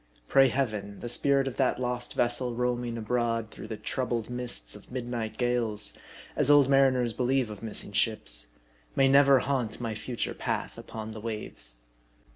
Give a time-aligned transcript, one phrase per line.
[0.27, 4.91] Pray Heaven, the spirit of that lost vessel roaming abroad through the troubled mists of
[4.91, 5.95] midnight gales
[6.35, 8.47] as old mar iners believe of missing ships
[8.95, 11.83] may never haunt my future path upon the waves.